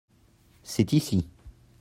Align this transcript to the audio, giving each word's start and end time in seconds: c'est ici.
c'est 0.63 0.93
ici. 0.93 1.29